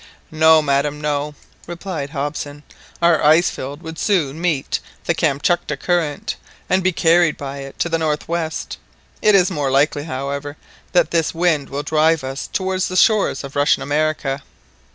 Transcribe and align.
"No, 0.31 0.63
madam, 0.63 0.99
no," 0.99 1.35
replied 1.67 2.09
Hobson; 2.09 2.63
"our 3.03 3.23
ice 3.23 3.51
field 3.51 3.83
would 3.83 3.99
soon 3.99 4.41
meet 4.41 4.79
the 5.05 5.13
Kamtchatka 5.13 5.77
current, 5.77 6.37
and 6.67 6.81
be 6.83 6.91
carried 6.91 7.37
by 7.37 7.59
it 7.59 7.77
to 7.77 7.87
the 7.87 7.99
northwest. 7.99 8.79
It 9.21 9.35
is 9.35 9.51
more 9.51 9.69
likely, 9.69 10.05
however, 10.05 10.57
that 10.93 11.11
this 11.11 11.35
wind 11.35 11.69
will 11.69 11.83
drive 11.83 12.23
us 12.23 12.49
towards 12.51 12.87
the 12.87 12.97
shores 12.97 13.43
of 13.43 13.55
Russian 13.55 13.83
America." 13.83 14.41